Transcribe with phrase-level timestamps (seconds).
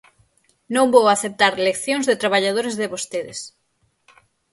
[0.75, 3.39] Non vou aceptar leccións de traballadores de vostedes.